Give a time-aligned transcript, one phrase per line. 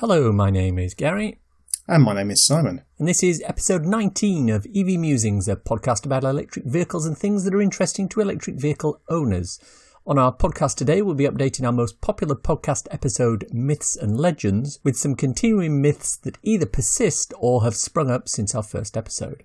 [0.00, 1.38] Hello, my name is Gary.
[1.88, 2.82] And my name is Simon.
[2.98, 7.44] And this is episode 19 of EV Musings, a podcast about electric vehicles and things
[7.44, 9.58] that are interesting to electric vehicle owners.
[10.06, 14.80] On our podcast today, we'll be updating our most popular podcast episode, Myths and Legends,
[14.84, 19.44] with some continuing myths that either persist or have sprung up since our first episode.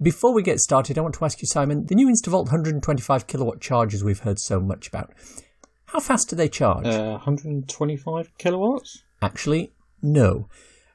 [0.00, 3.60] Before we get started, I want to ask you, Simon, the new Instavolt 125 kilowatt
[3.60, 5.12] chargers we've heard so much about.
[5.84, 6.86] How fast do they charge?
[6.86, 9.02] Uh, 125 kilowatts?
[9.26, 9.72] Actually,
[10.02, 10.48] no.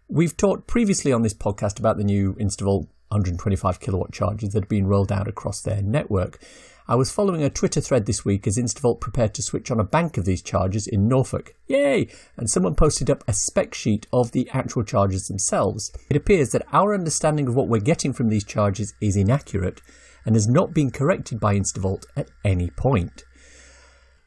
[0.07, 4.69] We've talked previously on this podcast about the new Instavolt 125 kilowatt chargers that have
[4.69, 6.41] been rolled out across their network.
[6.87, 9.83] I was following a Twitter thread this week as Instavolt prepared to switch on a
[9.83, 11.55] bank of these chargers in Norfolk.
[11.67, 12.07] Yay!
[12.37, 15.91] And someone posted up a spec sheet of the actual chargers themselves.
[16.09, 19.81] It appears that our understanding of what we're getting from these chargers is inaccurate
[20.25, 23.25] and has not been corrected by Instavolt at any point.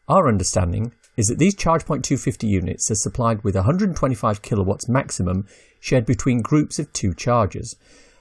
[0.09, 5.47] Our understanding is that these ChargePoint 250 units are supplied with 125 kilowatts maximum
[5.81, 7.77] shared between groups of two chargers.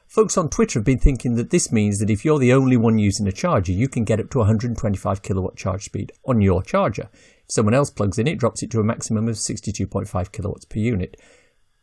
[0.08, 3.00] Folks on Twitter have been thinking that this means that if you're the only one
[3.00, 7.10] using a charger, you can get up to 125 kilowatt charge speed on your charger.
[7.14, 10.78] If someone else plugs in, it drops it to a maximum of 62.5 kilowatts per
[10.78, 11.18] unit.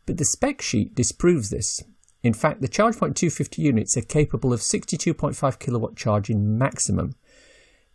[0.05, 1.83] But the spec sheet disproves this.
[2.23, 7.15] In fact, the ChargePoint 250 units are capable of 62.5 kilowatt charging maximum.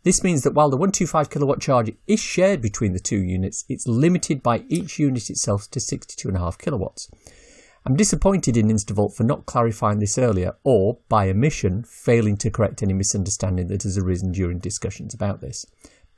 [0.06, 3.88] This means that while the 125 kilowatt charger is shared between the two units, it's
[3.88, 7.10] limited by each unit itself to 62.5 kilowatts.
[7.84, 12.84] I'm disappointed in Instavolt for not clarifying this earlier, or, by omission, failing to correct
[12.84, 15.66] any misunderstanding that has arisen during discussions about this.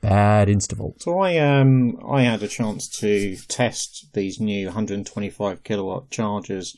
[0.01, 1.01] Bad Instavolt.
[1.01, 6.77] So I um I had a chance to test these new 125 kilowatt chargers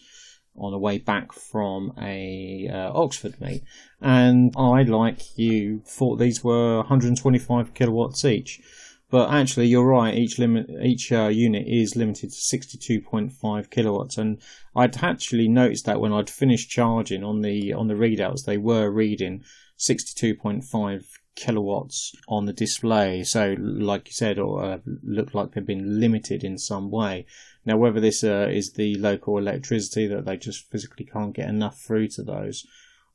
[0.58, 3.64] on the way back from a uh, Oxford meet,
[4.02, 8.62] and I, like you, thought these were 125 kilowatts each.
[9.10, 10.16] But actually, you're right.
[10.16, 14.42] Each limit, each uh, unit is limited to 62.5 kilowatts, and
[14.74, 18.90] I'd actually noticed that when I'd finished charging on the on the readouts, they were
[18.90, 19.44] reading
[19.78, 21.04] 62.5
[21.36, 23.24] kilowatts on the display.
[23.24, 27.26] So, like you said, or uh, looked like they've been limited in some way.
[27.66, 31.80] Now, whether this uh, is the local electricity that they just physically can't get enough
[31.80, 32.66] through to those,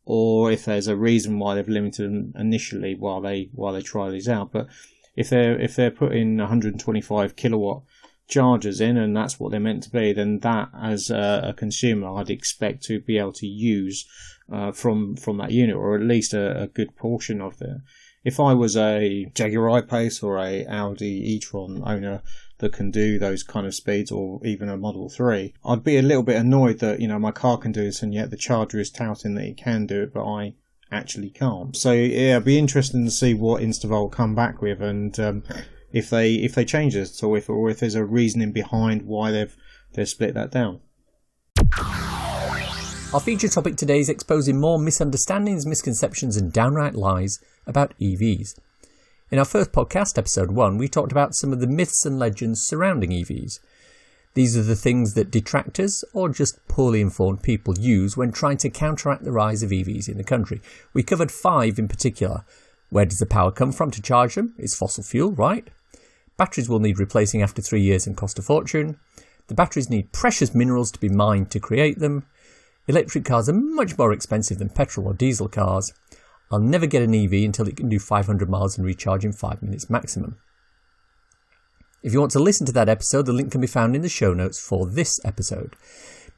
[0.05, 4.09] or if there's a reason why they've limited them initially while they while they try
[4.11, 4.69] these out, but
[5.17, 7.83] if they're if they're putting 125 kilowatt
[8.29, 12.09] chargers in and that's what they're meant to be, then that as a, a consumer
[12.17, 14.07] I'd expect to be able to use
[14.53, 17.79] uh, from from that unit or at least a, a, good portion of it.
[18.27, 22.23] If I was a Jaguar I-Pace or a Audi e-tron owner
[22.59, 26.03] that can do those kind of speeds or even a Model 3, I'd be a
[26.03, 28.81] little bit annoyed that, you know, my car can do this and yet the charger
[28.81, 30.55] is touting that it can do it, but I
[30.91, 31.77] actually can't.
[31.77, 35.45] So yeah, it'd be interesting to see what Instavolt come back with and um,
[35.93, 39.31] if they if they change this or if or if there's a reasoning behind why
[39.31, 39.57] they've
[39.93, 40.81] they've split that down.
[43.15, 48.59] Our feature topic today is exposing more misunderstandings, misconceptions, and downright lies about EVs.
[49.31, 52.67] In our first podcast, episode 1, we talked about some of the myths and legends
[52.67, 53.61] surrounding EVs.
[54.35, 58.71] These are the things that detractors or just poorly informed people use when trying to
[58.71, 60.61] counteract the rise of EVs in the country.
[60.93, 62.45] We covered five in particular.
[62.91, 64.55] Where does the power come from to charge them?
[64.59, 65.69] It's fossil fuel, right?
[66.37, 68.99] Batteries will need replacing after three years and cost a fortune.
[69.47, 72.27] The batteries need precious minerals to be mined to create them.
[72.89, 75.93] Electric cars are much more expensive than petrol or diesel cars.
[76.53, 79.63] I'll never get an EV until it can do 500 miles and recharge in 5
[79.63, 80.37] minutes maximum.
[82.05, 84.09] If you want to listen to that episode, the link can be found in the
[84.09, 85.75] show notes for this episode.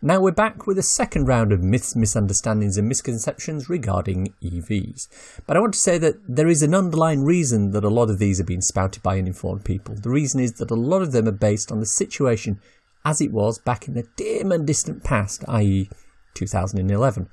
[0.00, 5.08] Now we're back with a second round of myths, misunderstandings, and misconceptions regarding EVs.
[5.46, 8.18] But I want to say that there is an underlying reason that a lot of
[8.18, 9.96] these are being spouted by uninformed people.
[9.96, 12.60] The reason is that a lot of them are based on the situation
[13.04, 15.90] as it was back in the dim and distant past, i.e.,
[16.38, 17.28] 2011.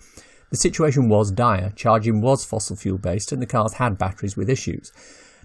[0.49, 4.49] The situation was dire, charging was fossil fuel based, and the cars had batteries with
[4.49, 4.91] issues.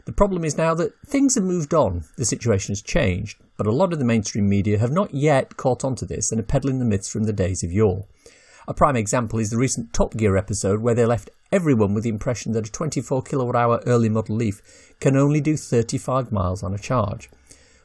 [0.06, 3.72] The problem is now that things have moved on, the situation has changed, but a
[3.72, 6.78] lot of the mainstream media have not yet caught on to this and are peddling
[6.78, 8.06] the myths from the days of yore.
[8.66, 12.10] A prime example is the recent Top Gear episode where they left everyone with the
[12.10, 16.72] impression that a 24 kilowatt hour early model Leaf can only do 35 miles on
[16.72, 17.28] a charge.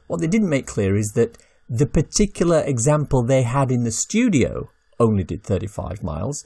[0.07, 1.37] What they didn't make clear is that
[1.67, 4.69] the particular example they had in the studio
[4.99, 6.43] only did 35 miles,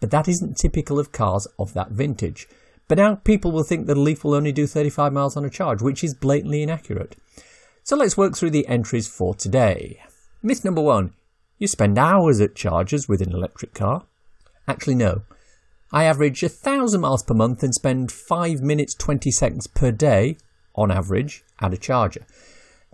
[0.00, 2.46] but that isn't typical of cars of that vintage.
[2.88, 5.50] But now people will think that a Leaf will only do 35 miles on a
[5.50, 7.16] charge, which is blatantly inaccurate.
[7.82, 10.00] So let's work through the entries for today.
[10.42, 11.12] Myth number one
[11.58, 14.04] you spend hours at chargers with an electric car.
[14.68, 15.22] Actually, no.
[15.90, 20.36] I average 1,000 miles per month and spend 5 minutes 20 seconds per day,
[20.74, 22.26] on average, at a charger.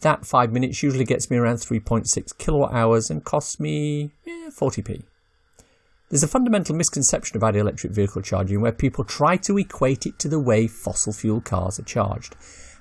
[0.03, 5.05] That 5 minutes usually gets me around 3.6 kilowatt hours and costs me eh, 40p.
[6.11, 10.29] There's a fundamental misconception about electric vehicle charging where people try to equate it to
[10.29, 12.37] the way fossil fuel cars are charged.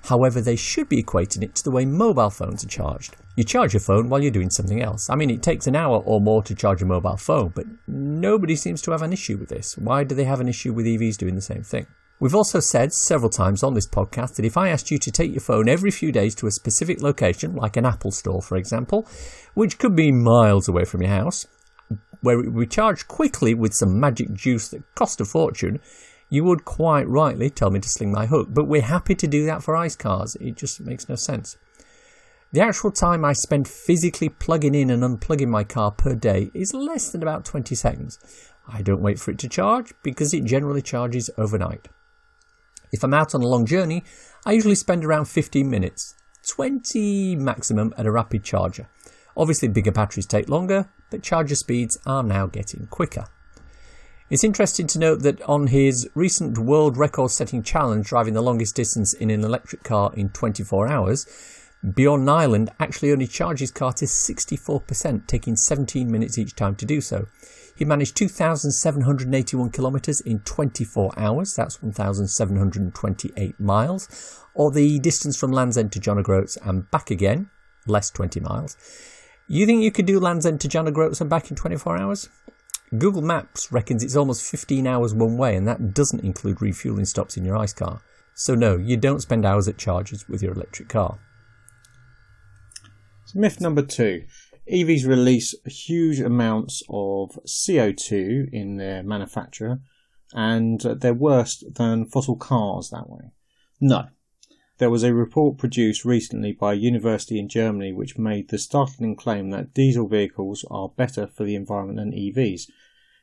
[0.06, 3.16] However, they should be equating it to the way mobile phones are charged.
[3.36, 5.08] You charge your phone while you're doing something else.
[5.08, 8.56] I mean, it takes an hour or more to charge a mobile phone, but nobody
[8.56, 9.78] seems to have an issue with this.
[9.78, 11.86] Why do they have an issue with EVs doing the same thing?
[12.22, 15.32] We've also said several times on this podcast that if I asked you to take
[15.32, 19.08] your phone every few days to a specific location, like an Apple store, for example,
[19.54, 21.48] which could be miles away from your house,
[22.20, 25.80] where it would be charged quickly with some magic juice that cost a fortune,
[26.28, 28.46] you would quite rightly tell me to sling my hook.
[28.50, 30.36] But we're happy to do that for ICE cars.
[30.36, 31.56] It just makes no sense.
[32.52, 36.72] The actual time I spend physically plugging in and unplugging my car per day is
[36.72, 38.20] less than about 20 seconds.
[38.68, 41.88] I don't wait for it to charge because it generally charges overnight.
[42.92, 44.04] If I'm out on a long journey,
[44.44, 46.14] I usually spend around 15 minutes,
[46.46, 48.88] 20 maximum at a rapid charger.
[49.34, 53.24] Obviously, bigger batteries take longer, but charger speeds are now getting quicker.
[54.28, 58.76] It's interesting to note that on his recent world record setting challenge driving the longest
[58.76, 61.26] distance in an electric car in 24 hours,
[61.82, 66.84] Bjorn Nyland actually only charged his car to 64%, taking 17 minutes each time to
[66.84, 67.26] do so.
[67.74, 75.78] He managed 2,781 kilometres in 24 hours, that's 1,728 miles, or the distance from Land's
[75.78, 77.50] End to John O'Groats and back again,
[77.86, 78.76] less 20 miles.
[79.48, 82.28] You think you could do Land's End to John O'Groats and back in 24 hours?
[82.96, 87.36] Google Maps reckons it's almost 15 hours one way, and that doesn't include refueling stops
[87.36, 88.02] in your ICE car.
[88.34, 91.18] So, no, you don't spend hours at chargers with your electric car.
[93.34, 94.24] Myth number two
[94.70, 99.80] EVs release huge amounts of CO2 in their manufacture
[100.32, 103.32] and they're worse than fossil cars that way.
[103.80, 104.08] No.
[104.78, 109.16] There was a report produced recently by a university in Germany which made the startling
[109.16, 112.62] claim that diesel vehicles are better for the environment than EVs.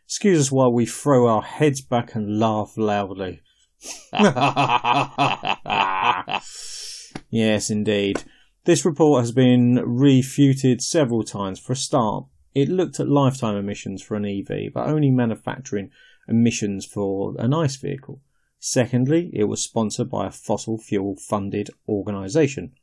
[0.06, 3.42] Excuse us while we throw our heads back and laugh loudly.
[7.30, 8.24] yes, indeed.
[8.66, 11.60] This report has been refuted several times.
[11.60, 15.92] For a start, it looked at lifetime emissions for an EV, but only manufacturing
[16.28, 18.22] emissions for an ICE vehicle.
[18.60, 22.74] Secondly, it was sponsored by a fossil fuel funded organisation,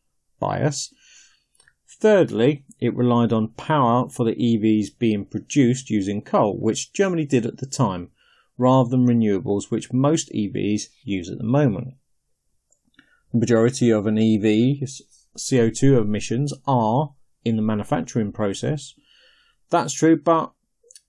[0.40, 0.94] Bias.
[1.86, 7.44] Thirdly, it relied on power for the EVs being produced using coal, which Germany did
[7.44, 8.10] at the time,
[8.56, 11.94] rather than renewables, which most EVs use at the moment.
[13.32, 15.02] The majority of an EV's
[15.36, 18.94] CO2 emissions are in the manufacturing process.
[19.70, 20.52] That's true, but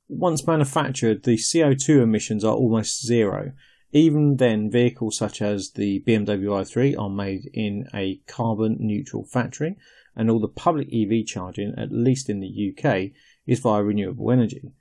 [0.08, 3.52] once manufactured, the CO2 emissions are almost zero.
[3.92, 9.76] Even then, vehicles such as the BMW i3 are made in a carbon neutral factory,
[10.16, 13.12] and all the public EV charging, at least in the UK,
[13.46, 14.72] is via renewable energy.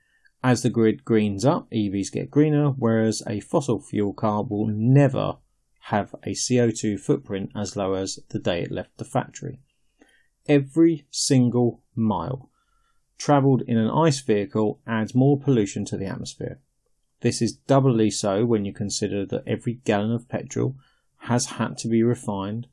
[0.43, 5.37] As the grid greens up, EVs get greener, whereas a fossil fuel car will never
[5.87, 9.61] have a CO2 footprint as low as the day it left the factory.
[10.45, 12.49] Every single mile
[13.17, 16.59] travelled in an ICE vehicle adds more pollution to the atmosphere.
[17.21, 20.75] This is doubly so when you consider that every gallon of petrol
[21.19, 22.67] has had to be refined,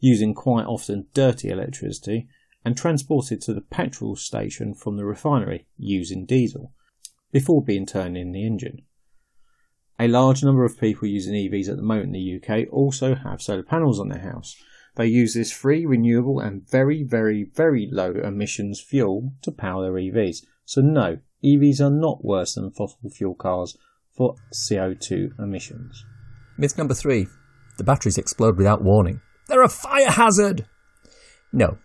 [0.00, 2.28] using quite often dirty electricity,
[2.64, 6.72] and transported to the petrol station from the refinery using diesel,
[7.30, 8.82] before being turned in the engine.
[10.00, 13.42] A large number of people using EVs at the moment in the UK also have
[13.42, 14.56] solar panels on their house.
[14.96, 19.92] They use this free, renewable, and very, very, very low emissions fuel to power their
[19.92, 20.38] EVs.
[20.64, 23.76] So, no, EVs are not worse than fossil fuel cars
[24.16, 26.02] for CO2 emissions.
[26.56, 27.26] Myth number three
[27.76, 29.20] the batteries explode without warning.
[29.48, 30.66] They're a fire hazard!
[31.52, 31.76] No.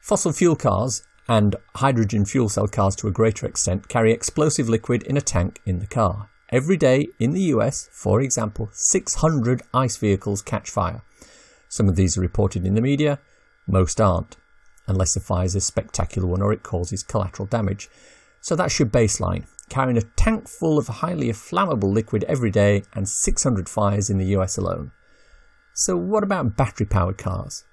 [0.00, 5.02] Fossil fuel cars and hydrogen fuel cell cars to a greater extent carry explosive liquid
[5.02, 6.30] in a tank in the car.
[6.52, 11.00] Every day in the US, for example, 600 ICE vehicles catch fire.
[11.70, 13.20] Some of these are reported in the media,
[13.66, 14.36] most aren't,
[14.86, 17.88] unless the fire is a spectacular one or it causes collateral damage.
[18.42, 19.46] So that's your baseline.
[19.70, 24.36] Carrying a tank full of highly flammable liquid every day and 600 fires in the
[24.36, 24.92] US alone.
[25.72, 27.64] So, what about battery powered cars?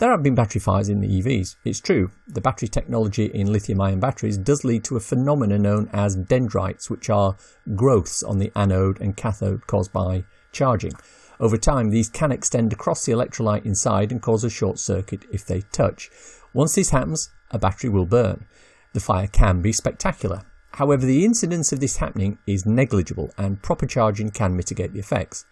[0.00, 1.56] There have been battery fires in the EVs.
[1.62, 5.90] It's true, the battery technology in lithium ion batteries does lead to a phenomenon known
[5.92, 7.36] as dendrites, which are
[7.74, 10.94] growths on the anode and cathode caused by charging.
[11.38, 15.44] Over time, these can extend across the electrolyte inside and cause a short circuit if
[15.44, 16.08] they touch.
[16.54, 18.46] Once this happens, a battery will burn.
[18.94, 20.44] The fire can be spectacular.
[20.72, 25.44] However, the incidence of this happening is negligible and proper charging can mitigate the effects.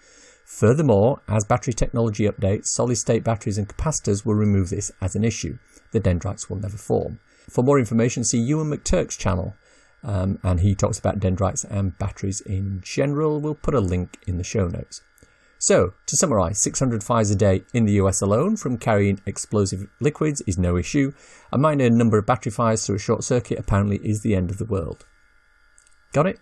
[0.48, 5.22] Furthermore, as battery technology updates, solid state batteries and capacitors will remove this as an
[5.22, 5.58] issue.
[5.92, 7.20] The dendrites will never form.
[7.50, 9.54] For more information, see Euan McTurk's channel,
[10.02, 13.42] um, and he talks about dendrites and batteries in general.
[13.42, 15.02] We'll put a link in the show notes.
[15.58, 20.40] So, to summarise, 600 fires a day in the US alone from carrying explosive liquids
[20.46, 21.12] is no issue.
[21.52, 24.56] A minor number of battery fires through a short circuit apparently is the end of
[24.56, 25.04] the world.
[26.14, 26.38] Got it?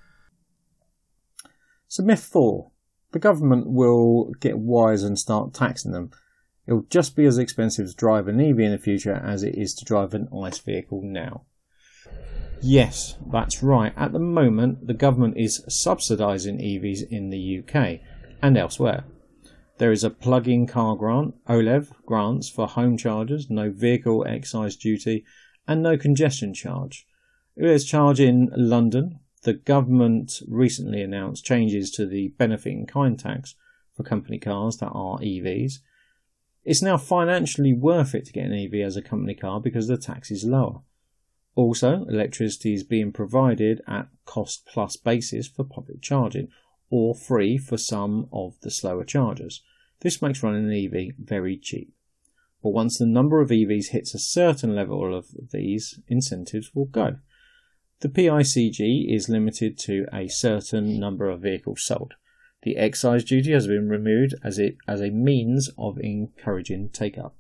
[1.89, 2.71] So, myth four
[3.17, 6.11] the government will get wise and start taxing them.
[6.67, 9.73] It'll just be as expensive to drive an EV in the future as it is
[9.77, 11.47] to drive an ICE vehicle now.
[12.61, 13.95] Yes, that's right.
[13.97, 18.01] At the moment, the government is subsidising EVs in the UK
[18.43, 19.05] and elsewhere.
[19.79, 25.25] There is a plug-in car grant, OLEV grants for home chargers, no vehicle excise duty,
[25.67, 27.07] and no congestion charge.
[27.57, 29.21] There's charge in London.
[29.47, 33.55] The government recently announced changes to the benefit in kind tax
[33.95, 35.75] for company cars that are EVs.
[36.65, 39.99] It's now financially worth it to get an EV as a company car because the
[39.99, 40.81] tax is lower.
[41.55, 46.49] Also, electricity is being provided at cost plus basis for public charging,
[46.91, 49.63] or free for some of the slower chargers.
[50.01, 51.95] This makes running an EV very cheap.
[52.65, 57.19] But once the number of EVs hits a certain level of these, incentives will go.
[58.01, 62.15] The PICG is limited to a certain number of vehicles sold.
[62.63, 67.37] The excise duty has been removed as it as a means of encouraging take up.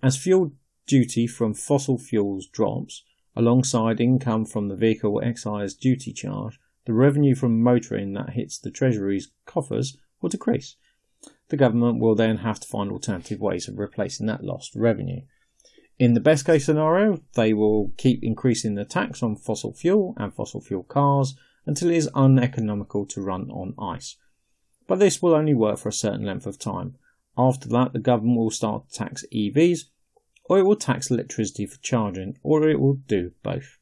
[0.00, 0.52] As fuel
[0.86, 3.02] duty from fossil fuels drops,
[3.34, 8.70] alongside income from the vehicle excise duty charge, the revenue from motoring that hits the
[8.70, 10.76] Treasury's coffers will decrease.
[11.48, 15.22] The government will then have to find alternative ways of replacing that lost revenue.
[15.98, 20.32] In the best case scenario, they will keep increasing the tax on fossil fuel and
[20.32, 21.34] fossil fuel cars
[21.66, 24.16] until it is uneconomical to run on ice.
[24.86, 26.96] But this will only work for a certain length of time.
[27.36, 29.86] After that, the government will start to tax EVs,
[30.44, 33.78] or it will tax electricity for charging, or it will do both.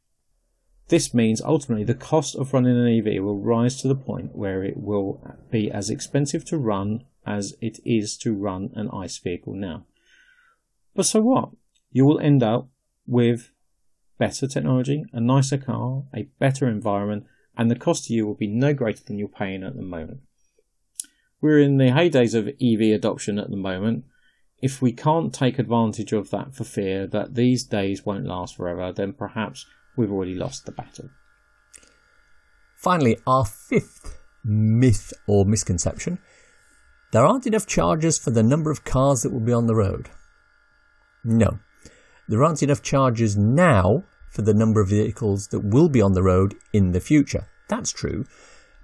[0.88, 4.64] This means ultimately the cost of running an EV will rise to the point where
[4.64, 5.20] it will
[5.50, 9.84] be as expensive to run as it is to run an ICE vehicle now.
[10.94, 11.50] But so what?
[11.96, 12.68] You will end up
[13.06, 13.52] with
[14.18, 17.24] better technology, a nicer car, a better environment,
[17.56, 20.20] and the cost to you will be no greater than you're paying at the moment.
[21.40, 24.04] We're in the heydays of EV adoption at the moment.
[24.60, 28.92] If we can't take advantage of that for fear that these days won't last forever,
[28.92, 29.64] then perhaps
[29.96, 31.08] we've already lost the battle.
[32.76, 36.18] Finally, our fifth myth or misconception
[37.12, 40.10] there aren't enough chargers for the number of cars that will be on the road.
[41.24, 41.60] No,
[42.28, 46.22] there aren't enough chargers now for the number of vehicles that will be on the
[46.22, 47.46] road in the future.
[47.68, 48.26] That's true.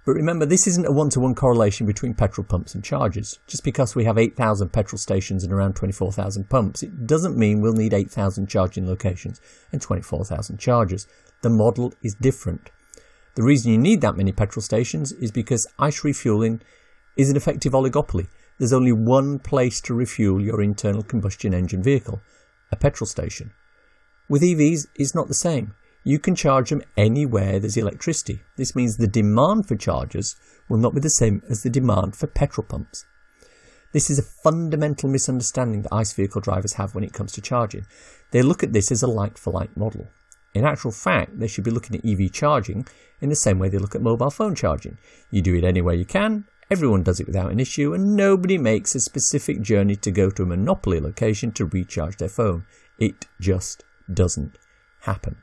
[0.04, 3.38] But remember, this isn't a one to one correlation between petrol pumps and chargers.
[3.46, 7.72] Just because we have 8,000 petrol stations and around 24,000 pumps, it doesn't mean we'll
[7.72, 11.06] need 8,000 charging locations and 24,000 chargers.
[11.42, 12.70] The model is different.
[13.34, 16.62] The reason you need that many petrol stations is because ICE refueling
[17.16, 18.26] is an effective oligopoly.
[18.58, 22.20] There's only one place to refuel your internal combustion engine vehicle
[22.72, 23.52] a petrol station.
[24.28, 25.74] With EVs, it's not the same.
[26.04, 28.42] You can charge them anywhere there's electricity.
[28.56, 30.34] This means the demand for chargers
[30.68, 33.04] will not be the same as the demand for petrol pumps.
[33.92, 37.86] This is a fundamental misunderstanding that ICE vehicle drivers have when it comes to charging.
[38.30, 40.08] They look at this as a like for like model.
[40.54, 42.86] In actual fact, they should be looking at EV charging
[43.20, 44.98] in the same way they look at mobile phone charging.
[45.30, 48.94] You do it anywhere you can, everyone does it without an issue, and nobody makes
[48.94, 52.64] a specific journey to go to a monopoly location to recharge their phone.
[52.98, 54.56] It just doesn't
[55.00, 55.36] happen.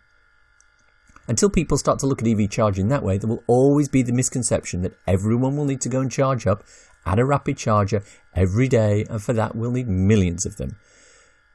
[1.27, 4.11] Until people start to look at EV charging that way, there will always be the
[4.11, 6.63] misconception that everyone will need to go and charge up
[7.05, 8.01] at a rapid charger
[8.33, 10.77] every day, and for that we'll need millions of them.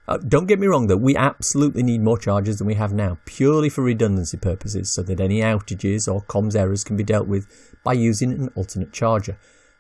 [0.07, 3.19] Uh, don't get me wrong though, we absolutely need more chargers than we have now,
[3.25, 7.49] purely for redundancy purposes, so that any outages or comms errors can be dealt with
[7.83, 9.37] by using an alternate charger.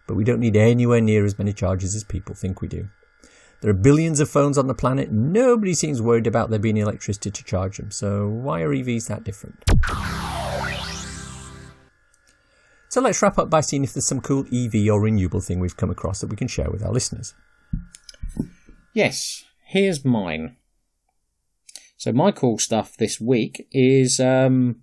[0.07, 2.89] But we don't need anywhere near as many chargers as people think we do.
[3.61, 5.11] There are billions of phones on the planet.
[5.11, 7.91] Nobody seems worried about there being electricity to charge them.
[7.91, 9.65] So why are EVs that different?
[12.91, 15.77] So let's wrap up by seeing if there's some cool EV or renewable thing we've
[15.77, 17.35] come across that we can share with our listeners.
[18.93, 20.57] Yes, here's mine.
[21.97, 24.83] So my cool stuff this week is, um,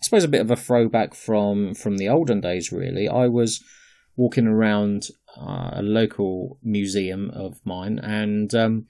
[0.00, 2.70] I suppose, a bit of a throwback from from the olden days.
[2.70, 3.60] Really, I was
[4.16, 8.86] walking around uh, a local museum of mine, and um,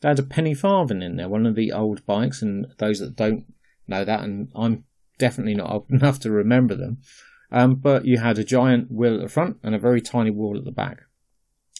[0.00, 2.42] they had a penny farthing in there, one of the old bikes.
[2.42, 3.52] And those that don't
[3.86, 4.84] know that, and I'm
[5.18, 6.98] definitely not old enough to remember them,
[7.50, 10.56] Um, but you had a giant wheel at the front and a very tiny wheel
[10.56, 11.02] at the back.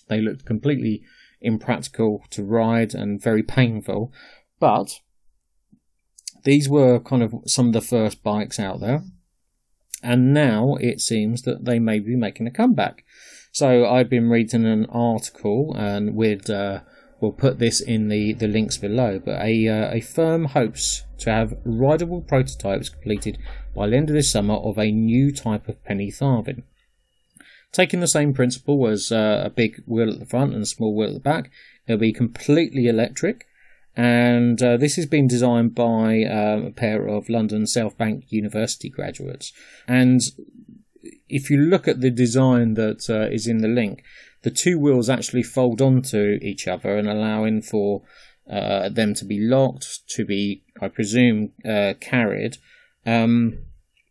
[0.09, 1.03] They looked completely
[1.41, 4.13] impractical to ride and very painful,
[4.59, 5.01] but
[6.45, 9.03] these were kind of some of the first bikes out there.
[10.07, 13.05] And now it seems that they may be making a comeback.
[13.51, 16.83] So I've been reading an article, and with uh,
[17.21, 19.19] we'll put this in the, the links below.
[19.19, 23.39] But a uh, a firm hopes to have rideable prototypes completed
[23.75, 26.63] by the end of this summer of a new type of penny farthing.
[27.73, 30.95] Taking the same principle as uh, a big wheel at the front and a small
[30.95, 31.51] wheel at the back,
[31.89, 33.45] it'll be completely electric
[33.97, 38.91] and uh, this has been designed by uh, a pair of London South Bank University
[38.91, 39.53] graduates.
[39.89, 40.21] And
[41.29, 44.03] if you look at the design that uh, is in the link,
[44.43, 48.03] the two wheels actually fold onto each other and allowing for
[48.51, 52.59] uh, them to be locked, to be, I presume, uh, carried.
[53.07, 53.65] Um,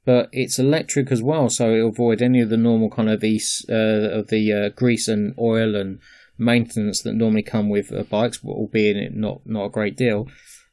[0.04, 4.20] but it's electric as well, so it'll avoid any of the normal kind of uh,
[4.20, 6.00] of the grease and oil and
[6.38, 10.27] maintenance that normally come with uh, bikes, albeit not not a great deal.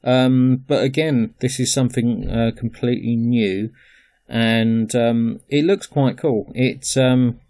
[0.04, 3.70] Um, but again, this is something uh, completely new,
[4.28, 6.50] and um, it looks quite cool.
[6.54, 7.40] It's um,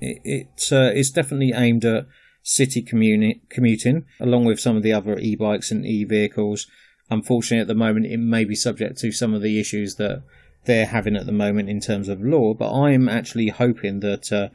[0.00, 2.06] it, it's uh, definitely aimed at
[2.42, 6.66] city communi- commuting, along with some of the other e-bikes and e-vehicles.
[7.10, 10.22] Unfortunately, at the moment, it may be subject to some of the issues that
[10.64, 12.54] they're having at the moment in terms of law.
[12.54, 14.48] But I'm actually hoping that uh,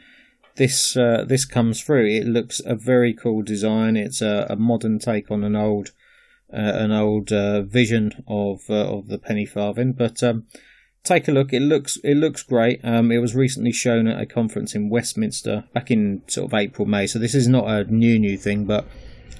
[0.56, 2.08] this uh, this comes through.
[2.08, 3.96] It looks a very cool design.
[3.96, 5.92] It's a, a modern take on an old
[6.54, 9.94] uh, an old uh, vision of uh, of the penny farthing.
[9.94, 10.48] But um,
[11.04, 11.54] take a look.
[11.54, 12.80] It looks it looks great.
[12.84, 16.88] Um, it was recently shown at a conference in Westminster back in sort of April
[16.88, 17.08] May.
[17.08, 18.86] So this is not a new new thing, but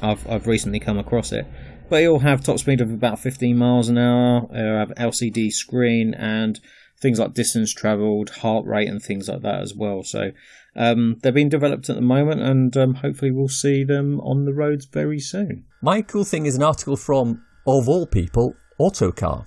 [0.02, 1.46] I've I've recently come across it.
[1.90, 4.48] But it'll have top speed of about 15 miles an hour.
[4.50, 6.58] It'll have LCD screen and
[7.02, 10.04] things like distance travelled, heart rate, and things like that as well.
[10.04, 10.32] So
[10.76, 14.54] um, they're being developed at the moment, and um, hopefully we'll see them on the
[14.54, 15.66] roads very soon.
[15.82, 19.46] My cool thing is an article from, of all people, Autocar.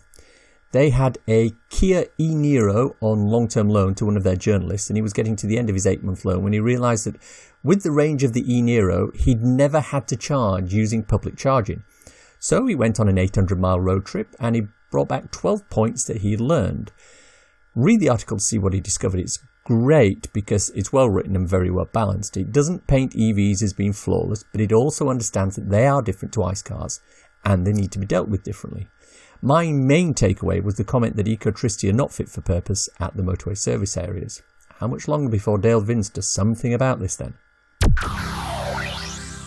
[0.72, 4.90] They had a Kia e Niro on long term loan to one of their journalists,
[4.90, 7.06] and he was getting to the end of his eight month loan when he realised
[7.06, 7.16] that
[7.62, 11.84] with the range of the e Niro, he'd never had to charge using public charging.
[12.40, 16.04] So he went on an 800 mile road trip and he brought back 12 points
[16.04, 16.92] that he had learned.
[17.74, 19.20] Read the article to see what he discovered.
[19.20, 22.36] It's great because it's well written and very well balanced.
[22.36, 26.32] It doesn't paint EVs as being flawless, but it also understands that they are different
[26.34, 27.00] to ICE cars
[27.44, 28.88] and they need to be dealt with differently.
[29.42, 33.22] My main takeaway was the comment that Ecotricity are not fit for purpose at the
[33.22, 34.42] motorway service areas.
[34.78, 37.34] How much longer before Dale Vince does something about this then?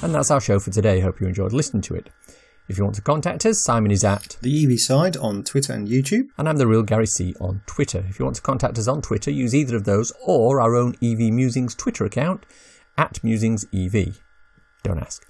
[0.04, 1.00] And that's our show for today.
[1.00, 2.10] Hope you enjoyed listening to it.
[2.70, 5.88] If you want to contact us, Simon is at The EV Side on Twitter and
[5.88, 6.28] YouTube.
[6.38, 8.04] And I'm the real Gary C on Twitter.
[8.10, 10.96] If you want to contact us on Twitter, use either of those or our own
[11.02, 12.46] EV Musings Twitter account
[12.98, 14.20] at MusingsEV.
[14.84, 15.26] Don't ask.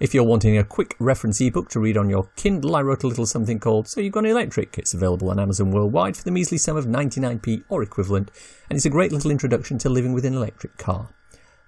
[0.00, 3.06] If you're wanting a quick reference ebook to read on your Kindle, I wrote a
[3.06, 4.78] little something called So You've Gone Electric.
[4.78, 8.30] It's available on Amazon worldwide for the measly sum of 99p or equivalent,
[8.70, 11.10] and it's a great little introduction to living with an electric car.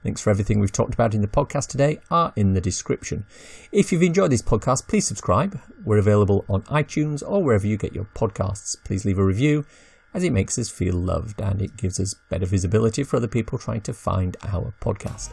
[0.04, 3.24] Links for everything we've talked about in the podcast today are in the description.
[3.72, 5.58] If you've enjoyed this podcast, please subscribe.
[5.84, 8.76] We're available on iTunes or wherever you get your podcasts.
[8.84, 9.64] Please leave a review
[10.12, 13.58] as it makes us feel loved and it gives us better visibility for other people
[13.58, 15.32] trying to find our podcast.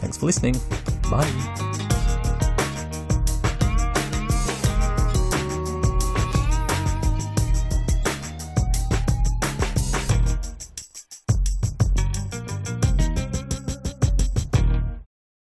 [0.00, 0.56] Thanks for listening.
[1.10, 2.03] Bye.